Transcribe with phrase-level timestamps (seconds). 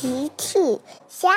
[0.00, 0.58] 奇趣
[1.08, 1.28] 虾，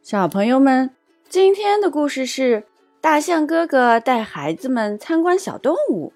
[0.00, 0.96] 小朋友们，
[1.28, 2.64] 今天的故事是
[3.02, 6.14] 大象哥哥带孩子们参观小动物。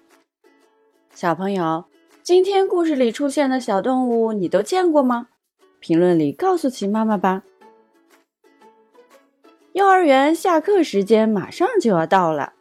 [1.13, 1.85] 小朋友，
[2.23, 5.27] 今天故事里出现的小动物你都见过吗？
[5.79, 7.43] 评论里告诉奇妈妈吧。
[9.73, 12.53] 幼儿园下课时间马上就要到了，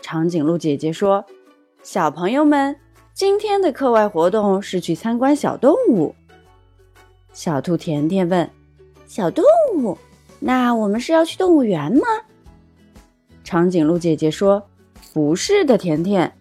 [0.00, 1.26] 长颈鹿姐姐说
[1.82, 2.78] ：“小朋友们。”
[3.18, 6.14] 今天的课外活动是去参观小动物。
[7.32, 8.48] 小兔甜甜问
[9.08, 9.44] ：“小动
[9.74, 9.98] 物，
[10.38, 12.06] 那我们是要去动物园吗？”
[13.42, 14.64] 长颈鹿姐姐说
[15.12, 16.32] ：“不是的，甜甜，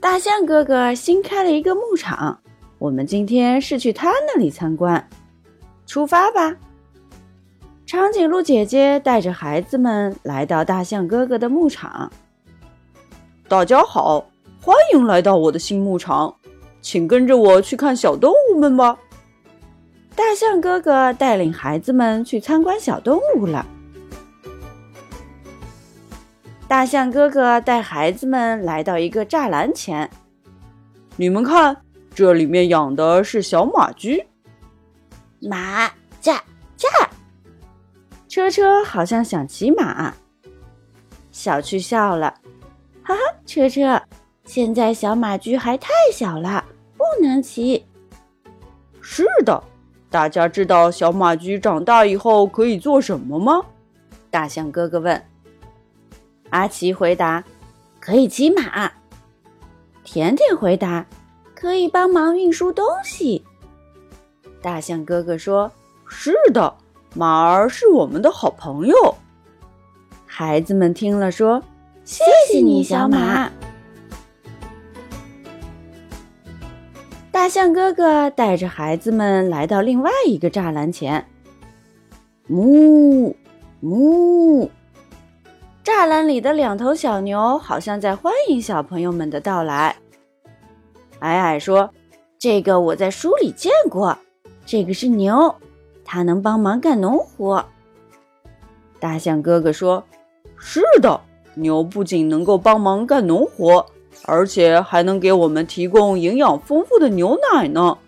[0.00, 2.40] 大象哥哥新开了一个牧场，
[2.80, 5.08] 我们今天是去他那里参观。
[5.86, 6.56] 出发吧！”
[7.86, 12.10] 长颈鹿姐姐带着孩子们来到大象哥哥的牧场。
[13.46, 14.28] 大家好。
[14.64, 16.34] 欢迎来到我的新牧场，
[16.80, 18.98] 请跟着我去看小动物们吧。
[20.16, 23.66] 大象哥哥带领孩子们去参观小动物了。
[26.66, 30.10] 大象哥哥带孩子们来到一个栅栏前，
[31.16, 31.76] 你们看，
[32.14, 34.26] 这里面养的是小马驹。
[35.42, 36.42] 马驾
[36.74, 36.88] 驾，
[38.30, 40.14] 车车好像想骑马。
[41.30, 42.32] 小趣笑了，
[43.02, 44.00] 哈哈，车车。
[44.54, 46.64] 现在小马驹还太小了，
[46.96, 47.84] 不能骑。
[49.00, 49.60] 是的，
[50.08, 53.60] 大家知道小马驹长大以后可以做什么吗？
[54.30, 55.20] 大象哥哥问。
[56.50, 57.42] 阿奇回答
[57.98, 58.92] ：“可以骑马。”
[60.04, 61.04] 甜甜回答
[61.56, 63.44] ：“可以帮忙运输东西。”
[64.62, 65.68] 大象哥哥说
[66.06, 66.72] ：“是的，
[67.16, 69.16] 马儿是我们的好朋友。”
[70.26, 71.60] 孩子们听了说
[72.06, 73.50] ：“谢谢你，小马。”
[77.44, 81.26] 大象哥哥带着孩子们来到另外一个栅栏前，
[82.48, 83.36] 哞
[83.82, 84.70] 哞，
[85.84, 89.94] 栅栏里的两头小牛好像在欢迎小朋友们的到来。
[91.18, 91.90] 矮矮说
[92.40, 94.16] ：“这个我在书里见过，
[94.64, 95.54] 这个是牛，
[96.02, 97.62] 它能帮忙干农活。”
[98.98, 100.02] 大象哥哥说
[100.56, 101.20] ：“是的，
[101.56, 103.84] 牛不仅能够帮忙干农活。”
[104.22, 107.98] 而且还能给我们提供营养丰富的牛奶呢。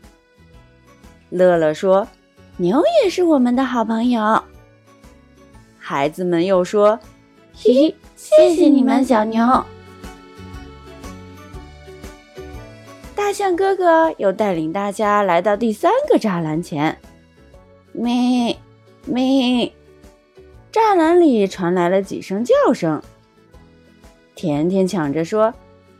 [1.30, 2.06] 乐乐说
[2.56, 4.42] ：“牛也是我们的好朋友。”
[5.78, 6.98] 孩子们又说
[7.54, 9.44] ：“嘿嘿，谢谢你们，小牛。”
[13.14, 16.96] 大象哥哥又带领大家来到第三个栅栏前，
[17.92, 18.56] 咩
[19.04, 19.72] 咩，
[20.72, 23.02] 栅栏里传来了几声叫声。
[24.34, 25.52] 甜甜抢着说。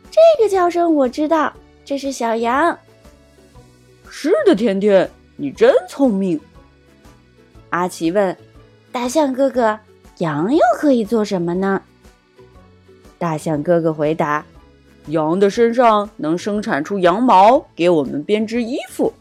[0.09, 1.53] 这个叫声我知道，
[1.85, 2.77] 这是小羊。
[4.09, 6.39] 是的，甜甜，你真聪明。
[7.69, 8.35] 阿奇问
[8.91, 9.77] ：“大象哥哥，
[10.19, 11.81] 羊又可以做什么呢？”
[13.19, 14.43] 大象哥哥回答
[15.07, 19.13] ：“羊的身上能生产出羊毛，给我们编织衣服，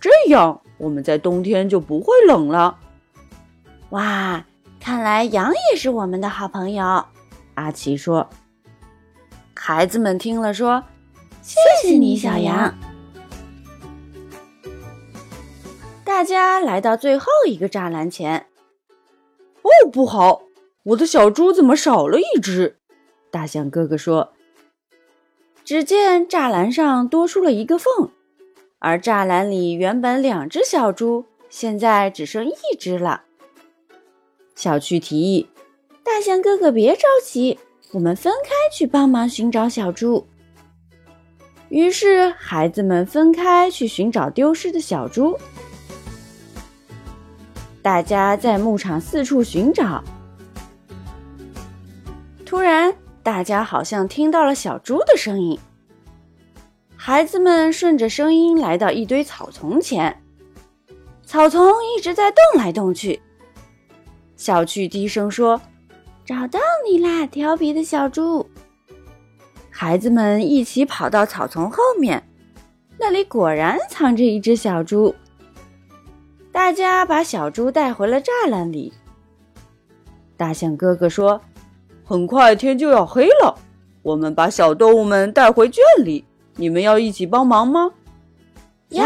[0.00, 2.76] 这样我们在冬天就不会冷了。”
[3.90, 4.44] 哇，
[4.80, 7.04] 看来羊也是我们的好朋友。
[7.54, 8.28] 阿奇说。
[9.56, 10.84] 孩子们听了说
[11.40, 12.74] ：“谢谢你，小羊。”
[16.04, 18.46] 大家来到最后一个栅栏前。
[19.62, 20.42] 哦，不好！
[20.82, 22.78] 我的小猪怎么少了一只？
[23.30, 24.32] 大象哥哥说。
[25.64, 28.10] 只见栅栏上多出了一个缝，
[28.80, 33.22] 而栅栏里原本两只小猪，现在只剩一只了。
[34.54, 35.48] 小趣提议
[36.04, 37.58] ：“大象哥哥，别着急。”
[37.94, 40.26] 我们分开去帮忙寻找小猪。
[41.68, 45.38] 于是，孩子们分开去寻找丢失的小猪。
[47.80, 50.02] 大家在牧场四处寻找。
[52.44, 55.56] 突然，大家好像听到了小猪的声音。
[56.96, 60.20] 孩子们顺着声音来到一堆草丛前，
[61.24, 63.22] 草丛一直在动来动去。
[64.34, 65.60] 小趣低声说。
[66.24, 68.48] 找到你啦，调皮的小猪！
[69.68, 72.26] 孩子们一起跑到草丛后面，
[72.98, 75.14] 那里果然藏着一只小猪。
[76.50, 78.90] 大家把小猪带回了栅栏里。
[80.34, 81.38] 大象哥哥说
[82.06, 83.54] ：“很快天就要黑了，
[84.00, 86.24] 我们把小动物们带回圈里。
[86.56, 87.90] 你们要一起帮忙吗
[88.88, 89.04] ？”“要。”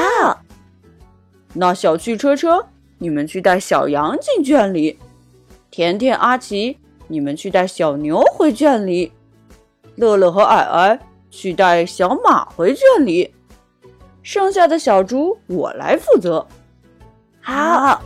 [1.53, 2.64] 那小汽车车，
[2.99, 4.97] 你们去带小羊进圈里。
[5.69, 6.79] 甜甜、阿奇。
[7.09, 9.13] 你们去带小牛回圈里，
[9.97, 11.01] 乐乐和矮矮
[11.31, 13.35] 去带小马回圈里，
[14.23, 16.47] 剩下的小猪我来负责。
[17.41, 18.01] 好。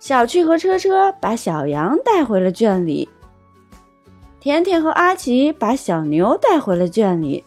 [0.00, 3.08] 小趣和车车把小羊带回了圈里，
[4.40, 7.44] 甜甜和阿奇把小牛带回了圈里，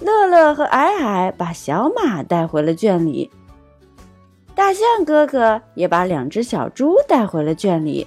[0.00, 3.30] 乐乐和矮矮把小马带回了圈里，
[4.56, 8.06] 大象哥哥也把两只小猪带回了圈里。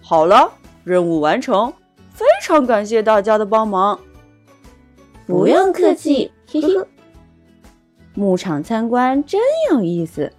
[0.00, 0.52] 好了，
[0.82, 1.72] 任务完成，
[2.10, 3.98] 非常感谢大家的帮忙。
[5.24, 6.68] 不用客气，嘿嘿。
[8.14, 9.40] 牧场参观真
[9.70, 10.32] 有意思。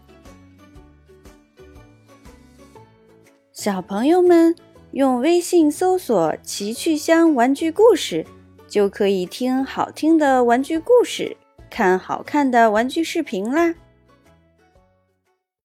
[3.54, 4.54] 小朋友们
[4.92, 8.26] 用微信搜索“奇趣箱玩具故事”，
[8.68, 11.38] 就可以听好听的玩具故事，
[11.70, 13.74] 看好看的玩具视频啦。